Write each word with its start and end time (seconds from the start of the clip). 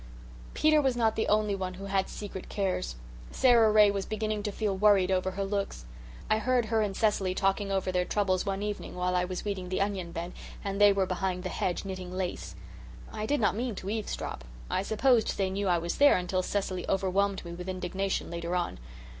Peter 0.55 0.81
was 0.81 0.95
not 0.97 1.15
the 1.15 1.27
only 1.27 1.53
one 1.53 1.75
who 1.75 1.85
had 1.85 2.09
secret 2.09 2.49
cares. 2.49 2.95
Sara 3.29 3.71
Ray 3.71 3.91
was 3.91 4.03
beginning 4.07 4.41
to 4.41 4.51
feel 4.51 4.75
worried 4.75 5.11
over 5.11 5.29
her 5.29 5.45
looks. 5.45 5.85
I 6.27 6.39
heard 6.39 6.65
her 6.65 6.81
and 6.81 6.97
Cecily 6.97 7.35
talking 7.35 7.71
over 7.71 7.91
their 7.91 8.03
troubles 8.03 8.43
one 8.43 8.63
evening 8.63 8.95
while 8.95 9.15
I 9.15 9.25
was 9.25 9.45
weeding 9.45 9.69
the 9.69 9.79
onion 9.79 10.11
bed 10.11 10.31
and 10.63 10.81
they 10.81 10.91
were 10.91 11.05
behind 11.05 11.43
the 11.43 11.49
hedge 11.49 11.85
knitting 11.85 12.11
lace. 12.11 12.55
I 13.13 13.27
did 13.27 13.39
not 13.39 13.55
mean 13.55 13.75
to 13.75 13.91
eavesdrop. 13.91 14.43
I 14.71 14.81
supposed 14.81 15.37
they 15.37 15.51
knew 15.51 15.67
I 15.67 15.77
was 15.77 15.97
there 15.99 16.17
until 16.17 16.41
Cecily 16.41 16.83
overwhelmed 16.89 17.45
me 17.45 17.51
with 17.53 17.69
indignation 17.69 18.31
later 18.31 18.55
on. 18.55 18.79